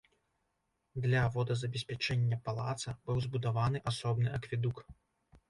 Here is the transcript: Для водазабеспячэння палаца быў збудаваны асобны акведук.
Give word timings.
Для 1.03 1.21
водазабеспячэння 1.35 2.39
палаца 2.49 2.89
быў 3.11 3.21
збудаваны 3.27 3.83
асобны 3.93 4.35
акведук. 4.41 4.85